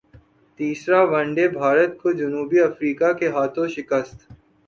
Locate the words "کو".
2.01-2.07